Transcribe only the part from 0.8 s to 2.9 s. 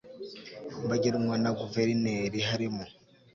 bagenwa na guverineri harimo